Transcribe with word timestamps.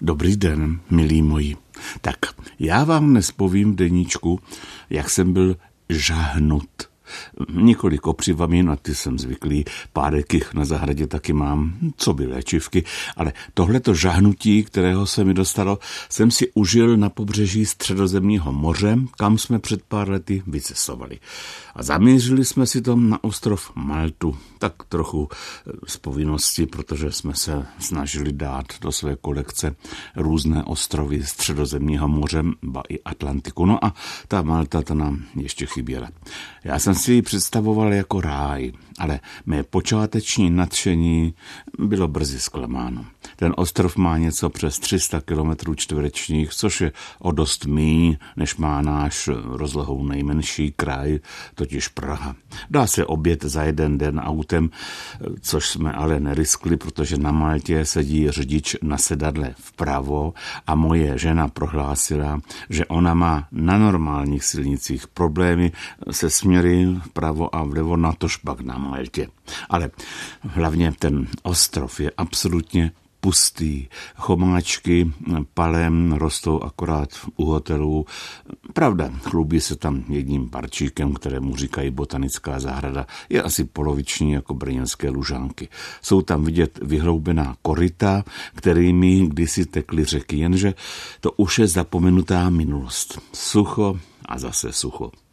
Dobrý 0.00 0.36
den, 0.36 0.80
milí 0.90 1.22
moji. 1.22 1.56
Tak, 2.00 2.16
já 2.58 2.84
vám 2.84 3.10
dnes 3.10 3.30
povím 3.30 3.76
deníčku, 3.76 4.40
jak 4.90 5.10
jsem 5.10 5.32
byl 5.32 5.56
žahnut 5.88 6.68
Několik 7.52 8.06
opřivami, 8.06 8.62
na 8.62 8.76
ty 8.76 8.94
jsem 8.94 9.18
zvyklý, 9.18 9.64
párek 9.92 10.34
jich 10.34 10.54
na 10.54 10.64
zahradě 10.64 11.06
taky 11.06 11.32
mám, 11.32 11.74
co 11.96 12.14
by 12.14 12.26
léčivky, 12.26 12.84
ale 13.16 13.32
tohleto 13.54 13.94
žahnutí, 13.94 14.64
kterého 14.64 15.06
se 15.06 15.24
mi 15.24 15.34
dostalo, 15.34 15.78
jsem 16.08 16.30
si 16.30 16.50
užil 16.54 16.96
na 16.96 17.10
pobřeží 17.10 17.66
středozemního 17.66 18.52
moře, 18.52 18.98
kam 19.18 19.38
jsme 19.38 19.58
před 19.58 19.82
pár 19.82 20.10
lety 20.10 20.42
vycestovali. 20.46 21.18
A 21.74 21.82
zamířili 21.82 22.44
jsme 22.44 22.66
si 22.66 22.82
to 22.82 22.96
na 22.96 23.24
ostrov 23.24 23.70
Maltu, 23.74 24.36
tak 24.58 24.72
trochu 24.88 25.28
eh, 25.30 25.72
z 25.86 25.96
povinnosti, 25.96 26.66
protože 26.66 27.12
jsme 27.12 27.34
se 27.34 27.66
snažili 27.78 28.32
dát 28.32 28.66
do 28.80 28.92
své 28.92 29.16
kolekce 29.16 29.74
různé 30.16 30.64
ostrovy 30.64 31.22
středozemního 31.22 32.08
moře, 32.08 32.42
ba 32.62 32.82
i 32.88 33.02
Atlantiku. 33.02 33.66
No 33.66 33.84
a 33.84 33.94
ta 34.28 34.42
Malta, 34.42 34.82
ta 34.82 34.94
nám 34.94 35.24
ještě 35.36 35.66
chyběla. 35.66 36.08
Já 36.64 36.78
jsem 36.78 36.94
si 36.96 37.12
ji 37.12 37.22
představoval 37.22 37.92
jako 37.92 38.20
ráj, 38.20 38.72
ale 38.98 39.20
mé 39.46 39.62
počáteční 39.62 40.50
nadšení 40.50 41.34
bylo 41.78 42.08
brzy 42.08 42.40
zklamáno. 42.40 43.04
Ten 43.36 43.52
ostrov 43.56 43.96
má 43.96 44.18
něco 44.18 44.50
přes 44.50 44.78
300 44.78 45.20
km 45.20 45.74
čtverečních, 45.74 46.54
což 46.54 46.80
je 46.80 46.92
o 47.18 47.32
dost 47.32 47.66
míň, 47.66 48.16
než 48.36 48.56
má 48.56 48.82
náš 48.82 49.28
rozlohou 49.44 50.04
nejmenší 50.04 50.72
kraj, 50.76 51.18
totiž 51.54 51.88
Praha. 51.88 52.36
Dá 52.70 52.86
se 52.86 53.06
obět 53.06 53.44
za 53.44 53.62
jeden 53.62 53.98
den 53.98 54.18
autem, 54.18 54.70
což 55.40 55.68
jsme 55.68 55.92
ale 55.92 56.20
neriskli, 56.20 56.76
protože 56.76 57.16
na 57.18 57.32
Maltě 57.32 57.84
sedí 57.84 58.30
řidič 58.30 58.76
na 58.82 58.98
sedadle 58.98 59.54
vpravo 59.58 60.34
a 60.66 60.74
moje 60.74 61.18
žena 61.18 61.48
prohlásila, 61.48 62.40
že 62.70 62.86
ona 62.86 63.14
má 63.14 63.48
na 63.52 63.78
normálních 63.78 64.44
silnicích 64.44 65.06
problémy 65.08 65.72
se 66.10 66.30
směry 66.30 66.85
vpravo 67.04 67.56
a 67.56 67.64
vlevo, 67.64 67.96
na 67.96 68.12
tož 68.12 68.36
pak 68.36 68.60
na 68.60 68.78
Maltě. 68.78 69.28
Ale 69.68 69.90
hlavně 70.42 70.92
ten 70.98 71.26
ostrov 71.42 72.00
je 72.00 72.10
absolutně 72.16 72.92
pustý. 73.26 73.86
Chomáčky 74.16 75.12
palem 75.54 76.12
rostou 76.12 76.62
akorát 76.62 77.08
u 77.36 77.44
hotelů. 77.44 78.06
Pravda, 78.72 79.10
chlubí 79.22 79.60
se 79.60 79.76
tam 79.76 80.04
jedním 80.08 80.50
parčíkem, 80.50 81.12
kterému 81.12 81.56
říkají 81.56 81.90
botanická 81.90 82.60
zahrada. 82.60 83.06
Je 83.28 83.42
asi 83.42 83.64
poloviční 83.64 84.32
jako 84.32 84.54
brněnské 84.54 85.10
lužánky. 85.10 85.68
Jsou 86.02 86.22
tam 86.22 86.44
vidět 86.44 86.78
vyhloubená 86.82 87.56
korita, 87.62 88.24
kterými 88.54 89.26
kdysi 89.26 89.66
tekly 89.66 90.04
řeky, 90.04 90.36
jenže 90.36 90.74
to 91.20 91.32
už 91.32 91.58
je 91.58 91.66
zapomenutá 91.66 92.50
minulost. 92.50 93.18
Sucho 93.32 93.98
a 94.26 94.38
zase 94.38 94.72
sucho. 94.72 95.25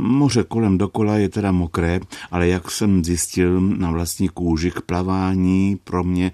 Moře 0.00 0.44
kolem 0.44 0.78
dokola 0.78 1.16
je 1.16 1.28
teda 1.28 1.52
mokré, 1.52 2.00
ale 2.30 2.48
jak 2.48 2.70
jsem 2.70 3.04
zjistil 3.04 3.60
na 3.60 3.90
vlastní 3.90 4.28
kůži 4.28 4.70
k 4.70 4.80
plavání 4.80 5.78
pro 5.84 6.04
mě 6.04 6.32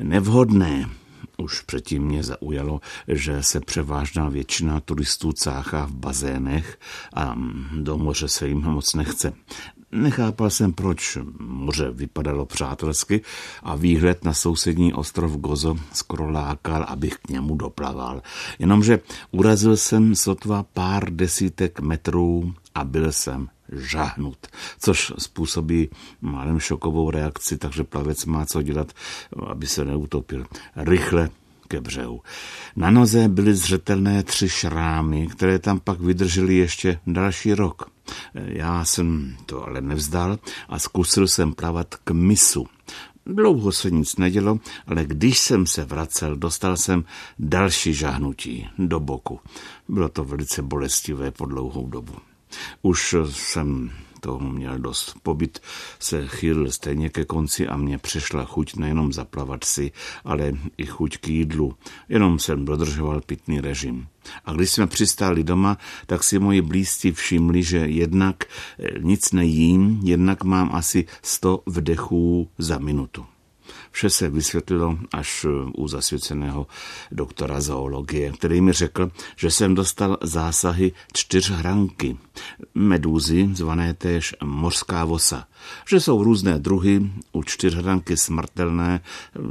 nevhodné. 0.00 0.88
Už 1.38 1.60
předtím 1.60 2.02
mě 2.02 2.22
zaujalo, 2.22 2.80
že 3.08 3.42
se 3.42 3.60
převážná 3.60 4.28
většina 4.28 4.80
turistů 4.80 5.32
cáchá 5.32 5.86
v 5.86 5.92
bazénech 5.92 6.78
a 7.14 7.34
do 7.72 7.98
moře 7.98 8.28
se 8.28 8.48
jim 8.48 8.60
moc 8.60 8.94
nechce. 8.94 9.32
Nechápal 9.92 10.50
jsem, 10.50 10.72
proč 10.72 11.18
moře 11.40 11.90
vypadalo 11.90 12.46
přátelsky 12.46 13.20
a 13.62 13.76
výhled 13.76 14.24
na 14.24 14.34
sousední 14.34 14.94
ostrov 14.94 15.36
Gozo 15.36 15.76
skoro 15.92 16.30
lákal, 16.30 16.84
abych 16.88 17.14
k 17.14 17.28
němu 17.28 17.56
doplaval. 17.56 18.22
Jenomže 18.58 19.00
urazil 19.30 19.76
jsem 19.76 20.14
sotva 20.14 20.62
pár 20.62 21.10
desítek 21.10 21.80
metrů 21.80 22.54
a 22.74 22.84
byl 22.84 23.12
jsem 23.12 23.48
žahnut, 23.72 24.38
což 24.78 25.12
způsobí 25.18 25.88
málem 26.20 26.60
šokovou 26.60 27.10
reakci, 27.10 27.58
takže 27.58 27.84
plavec 27.84 28.24
má 28.24 28.46
co 28.46 28.62
dělat, 28.62 28.92
aby 29.46 29.66
se 29.66 29.84
neutopil. 29.84 30.46
Rychle 30.76 31.30
ke 31.68 31.80
břehu. 31.80 32.20
Na 32.76 32.90
noze 32.90 33.28
byly 33.28 33.54
zřetelné 33.54 34.22
tři 34.22 34.48
šrámy, 34.48 35.26
které 35.26 35.58
tam 35.58 35.80
pak 35.80 36.00
vydržely 36.00 36.54
ještě 36.54 36.98
další 37.06 37.54
rok. 37.54 37.90
Já 38.34 38.84
jsem 38.84 39.36
to 39.46 39.64
ale 39.64 39.80
nevzdal 39.80 40.38
a 40.68 40.78
zkusil 40.78 41.28
jsem 41.28 41.52
plavat 41.52 41.94
k 41.94 42.10
misu. 42.10 42.66
Dlouho 43.26 43.72
se 43.72 43.90
nic 43.90 44.16
nedělo, 44.16 44.58
ale 44.86 45.04
když 45.04 45.38
jsem 45.38 45.66
se 45.66 45.84
vracel, 45.84 46.36
dostal 46.36 46.76
jsem 46.76 47.04
další 47.38 47.94
žáhnutí 47.94 48.68
do 48.78 49.00
boku. 49.00 49.40
Bylo 49.88 50.08
to 50.08 50.24
velice 50.24 50.62
bolestivé 50.62 51.30
po 51.30 51.46
dlouhou 51.46 51.86
dobu. 51.86 52.14
Už 52.82 53.16
jsem 53.30 53.90
toho 54.22 54.38
měl 54.40 54.78
dost. 54.78 55.14
Pobyt 55.22 55.60
se 55.98 56.28
chýlil 56.28 56.70
stejně 56.70 57.10
ke 57.10 57.24
konci 57.24 57.68
a 57.68 57.76
mě 57.76 57.98
přišla 57.98 58.44
chuť 58.44 58.76
nejenom 58.76 59.12
zaplavat 59.12 59.64
si, 59.64 59.92
ale 60.24 60.52
i 60.78 60.86
chuť 60.86 61.16
k 61.16 61.28
jídlu. 61.28 61.74
Jenom 62.08 62.38
jsem 62.38 62.64
dodržoval 62.64 63.20
pitný 63.20 63.60
režim. 63.60 64.06
A 64.44 64.52
když 64.52 64.70
jsme 64.70 64.86
přistáli 64.86 65.44
doma, 65.44 65.78
tak 66.06 66.22
si 66.22 66.38
moji 66.38 66.62
blízci 66.62 67.12
všimli, 67.12 67.62
že 67.62 67.78
jednak 67.78 68.44
eh, 68.44 68.98
nic 68.98 69.32
nejím, 69.32 70.00
jednak 70.04 70.44
mám 70.44 70.70
asi 70.74 71.04
100 71.22 71.62
vdechů 71.66 72.48
za 72.58 72.78
minutu. 72.78 73.31
Vše 73.90 74.10
se 74.10 74.30
vysvětlilo 74.30 74.98
až 75.12 75.46
eh, 75.48 75.70
u 75.76 75.88
zasvěceného 75.88 76.66
doktora 77.12 77.60
zoologie, 77.60 78.32
který 78.32 78.60
mi 78.60 78.72
řekl, 78.72 79.10
že 79.36 79.50
jsem 79.50 79.74
dostal 79.74 80.18
zásahy 80.22 80.92
čtyřhranky, 81.12 82.16
medúzy, 82.74 83.48
zvané 83.52 83.94
též 83.94 84.34
mořská 84.44 85.04
vosa, 85.04 85.46
že 85.88 86.00
jsou 86.00 86.24
různé 86.24 86.58
druhy, 86.58 87.10
u 87.32 87.42
čtyřhranky 87.42 88.16
smrtelné, 88.16 89.00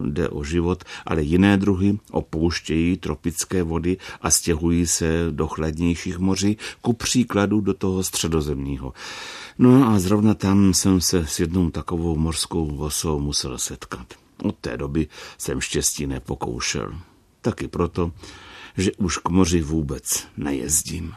jde 0.05 0.29
o 0.29 0.43
život, 0.43 0.83
ale 1.05 1.21
jiné 1.21 1.57
druhy 1.57 1.99
opouštějí 2.11 2.97
tropické 2.97 3.63
vody 3.63 3.97
a 4.21 4.31
stěhují 4.31 4.87
se 4.87 5.27
do 5.31 5.47
chladnějších 5.47 6.17
moří, 6.17 6.57
ku 6.81 6.93
příkladu 6.93 7.61
do 7.61 7.73
toho 7.73 8.03
středozemního. 8.03 8.93
No 9.59 9.87
a 9.89 9.99
zrovna 9.99 10.33
tam 10.33 10.73
jsem 10.73 11.01
se 11.01 11.27
s 11.27 11.39
jednou 11.39 11.69
takovou 11.69 12.15
mořskou 12.15 12.75
vosou 12.75 13.19
musel 13.19 13.57
setkat. 13.57 14.10
Od 14.43 14.57
té 14.57 14.77
doby 14.77 15.07
jsem 15.37 15.61
štěstí 15.61 16.07
nepokoušel. 16.07 16.99
Taky 17.41 17.67
proto, 17.67 18.11
že 18.77 18.91
už 18.91 19.17
k 19.17 19.29
moři 19.29 19.61
vůbec 19.61 20.27
nejezdím. 20.37 21.13